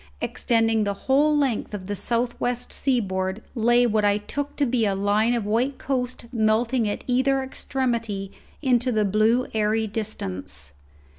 Extending 0.19 0.83
the 0.83 0.95
whole 1.05 1.37
length 1.37 1.75
of 1.75 1.85
the 1.85 1.95
south 1.95 2.33
west 2.41 2.73
seaboard 2.73 3.43
lay 3.53 3.85
what 3.85 4.03
I 4.03 4.17
took 4.17 4.55
to 4.55 4.65
be 4.65 4.83
a 4.83 4.95
line 4.95 5.35
of 5.35 5.45
white 5.45 5.77
coast 5.77 6.25
melting 6.31 6.89
at 6.89 7.03
either 7.05 7.43
extremity 7.43 8.31
into 8.63 8.91
the 8.91 9.05
blue 9.05 9.45
airy 9.53 9.85
distance. 9.85 10.73